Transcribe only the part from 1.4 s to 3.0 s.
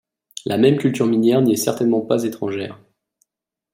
n'y est certainement pas étrangère.